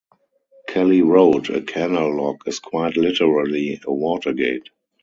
[0.67, 4.69] Kelly wrote, a canal lock is quite literally, a water gate.